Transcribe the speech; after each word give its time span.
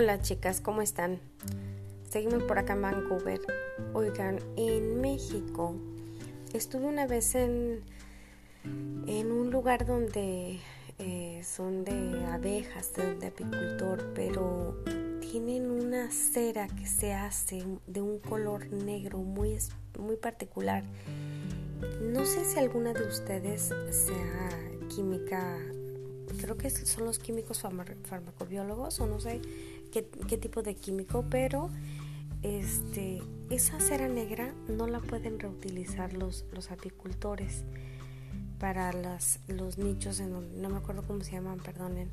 Hola 0.00 0.18
chicas, 0.22 0.62
¿cómo 0.62 0.80
están? 0.80 1.20
Seguimos 2.08 2.44
por 2.44 2.58
acá 2.58 2.72
en 2.72 2.80
Vancouver. 2.80 3.38
Oigan, 3.92 4.38
en 4.56 4.98
México 4.98 5.74
estuve 6.54 6.86
una 6.86 7.06
vez 7.06 7.34
en, 7.34 7.82
en 9.06 9.30
un 9.30 9.50
lugar 9.50 9.84
donde 9.84 10.58
eh, 10.98 11.42
son 11.44 11.84
de 11.84 12.24
abejas, 12.32 12.94
de, 12.94 13.26
apicultor, 13.26 14.14
pero 14.14 14.82
tienen 15.20 15.70
una 15.70 16.10
cera 16.10 16.66
que 16.68 16.86
se 16.86 17.12
hace 17.12 17.62
de 17.86 18.00
un 18.00 18.20
color 18.20 18.72
negro 18.72 19.18
muy, 19.18 19.58
muy 19.98 20.16
particular. 20.16 20.82
No 22.00 22.24
sé 22.24 22.46
si 22.46 22.58
alguna 22.58 22.94
de 22.94 23.06
ustedes 23.06 23.70
sea 23.90 24.48
química 24.88 25.58
creo 26.38 26.56
que 26.56 26.70
son 26.70 27.04
los 27.04 27.18
químicos 27.18 27.62
farmacobiólogos 28.04 29.00
o 29.00 29.06
no 29.06 29.20
sé 29.20 29.40
qué, 29.90 30.02
tipo 30.38 30.62
de 30.62 30.74
químico, 30.74 31.24
pero 31.28 31.68
este, 32.42 33.22
esa 33.50 33.80
cera 33.80 34.08
negra 34.08 34.54
no 34.68 34.86
la 34.86 35.00
pueden 35.00 35.38
reutilizar 35.38 36.12
los, 36.14 36.44
los 36.52 36.70
apicultores 36.70 37.64
para 38.58 38.92
las, 38.92 39.40
los 39.48 39.78
nichos 39.78 40.20
en 40.20 40.32
donde, 40.32 40.60
no 40.60 40.68
me 40.68 40.76
acuerdo 40.76 41.02
cómo 41.02 41.22
se 41.22 41.32
llaman, 41.32 41.58
perdonen, 41.58 42.10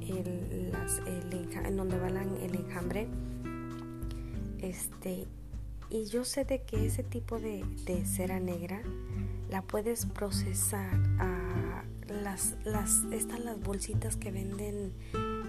el, 0.00 0.72
en 1.64 1.76
donde 1.76 1.98
va 1.98 2.08
el 2.08 2.54
enjambre. 2.54 3.08
Este, 4.58 5.26
y 5.90 6.06
yo 6.06 6.24
sé 6.24 6.44
de 6.44 6.62
que 6.62 6.86
ese 6.86 7.02
tipo 7.02 7.38
de, 7.38 7.64
de 7.84 8.06
cera 8.06 8.40
negra 8.40 8.80
la 9.50 9.60
puedes 9.60 10.06
procesar 10.06 10.98
a 11.18 11.84
las, 12.08 12.54
las, 12.64 13.04
estas 13.12 13.40
las 13.40 13.60
bolsitas 13.60 14.16
que 14.16 14.30
venden 14.30 14.92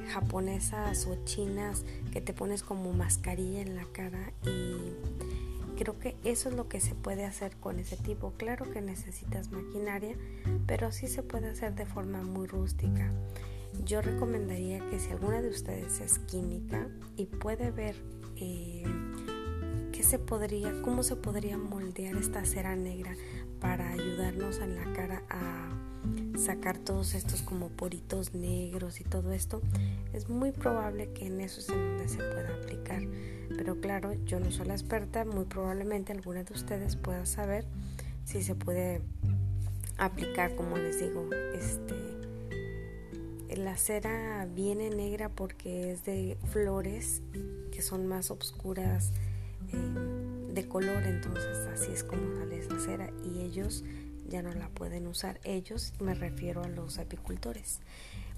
japonesas 0.09 1.07
o 1.07 1.23
chinas 1.25 1.83
que 2.11 2.21
te 2.21 2.33
pones 2.33 2.63
como 2.63 2.93
mascarilla 2.93 3.61
en 3.61 3.75
la 3.75 3.85
cara 3.85 4.33
y 4.43 4.75
creo 5.77 5.99
que 5.99 6.15
eso 6.23 6.49
es 6.49 6.55
lo 6.55 6.67
que 6.67 6.79
se 6.79 6.95
puede 6.95 7.25
hacer 7.25 7.55
con 7.57 7.79
ese 7.79 7.97
tipo. 7.97 8.33
Claro 8.37 8.71
que 8.71 8.81
necesitas 8.81 9.51
maquinaria, 9.51 10.15
pero 10.65 10.91
sí 10.91 11.07
se 11.07 11.23
puede 11.23 11.49
hacer 11.49 11.75
de 11.75 11.85
forma 11.85 12.21
muy 12.21 12.47
rústica. 12.47 13.11
Yo 13.85 14.01
recomendaría 14.01 14.87
que 14.89 14.99
si 14.99 15.11
alguna 15.11 15.41
de 15.41 15.49
ustedes 15.49 15.99
es 15.99 16.19
química 16.19 16.87
y 17.17 17.25
puede 17.25 17.71
ver 17.71 17.95
eh, 18.37 18.83
qué 19.91 20.03
se 20.03 20.19
podría, 20.19 20.81
cómo 20.83 21.03
se 21.03 21.15
podría 21.15 21.57
moldear 21.57 22.15
esta 22.15 22.45
cera 22.45 22.75
negra 22.75 23.15
para 23.59 23.89
ayudarnos 23.89 24.59
en 24.59 24.75
la 24.75 24.93
cara 24.93 25.23
a 25.29 25.92
sacar 26.37 26.77
todos 26.77 27.13
estos 27.13 27.41
como 27.41 27.69
poritos 27.69 28.33
negros 28.33 28.99
y 29.01 29.03
todo 29.03 29.31
esto, 29.31 29.61
es 30.13 30.29
muy 30.29 30.51
probable 30.51 31.11
que 31.13 31.27
en 31.27 31.39
eso 31.41 31.59
es 31.59 31.69
en 31.69 31.77
donde 31.77 32.09
se 32.09 32.17
pueda 32.17 32.55
aplicar. 32.55 33.03
Pero 33.55 33.79
claro, 33.79 34.13
yo 34.25 34.39
no 34.39 34.51
soy 34.51 34.67
la 34.67 34.73
experta, 34.73 35.25
muy 35.25 35.45
probablemente 35.45 36.11
alguna 36.11 36.43
de 36.43 36.53
ustedes 36.53 36.95
pueda 36.95 37.25
saber 37.25 37.65
si 38.25 38.41
se 38.41 38.55
puede 38.55 39.01
aplicar, 39.97 40.55
como 40.55 40.77
les 40.77 40.99
digo, 40.99 41.29
este 41.53 42.13
la 43.57 43.77
cera 43.77 44.47
viene 44.53 44.89
negra 44.89 45.29
porque 45.29 45.91
es 45.91 46.03
de 46.03 46.37
flores 46.51 47.21
que 47.71 47.81
son 47.81 48.07
más 48.07 48.31
oscuras 48.31 49.11
eh, 49.71 50.53
de 50.53 50.67
color, 50.67 51.03
entonces 51.03 51.57
así 51.73 51.91
es 51.91 52.03
como 52.03 52.35
sale 52.35 52.57
esa 52.57 52.79
cera 52.79 53.09
y 53.23 53.41
ellos 53.41 53.83
ya 54.27 54.41
no 54.41 54.53
la 54.53 54.69
pueden 54.69 55.07
usar. 55.07 55.39
Ellos, 55.43 55.93
me 55.99 56.13
refiero 56.13 56.63
a 56.63 56.67
los 56.67 56.99
apicultores. 56.99 57.79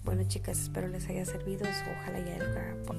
Bueno, 0.04 0.24
chicas, 0.28 0.60
espero 0.60 0.88
les 0.88 1.08
haya 1.10 1.26
servido. 1.26 1.66
Ojalá 2.00 2.20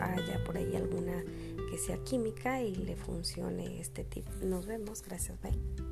haya, 0.00 0.44
por 0.44 0.56
ahí 0.56 0.74
alguna 0.74 1.22
que 1.70 1.78
sea 1.78 1.98
química 2.04 2.62
y 2.62 2.74
le 2.74 2.96
funcione 2.96 3.80
este 3.80 4.02
tip. 4.02 4.26
Nos 4.42 4.66
vemos. 4.66 5.02
Gracias. 5.02 5.40
Bye. 5.40 5.85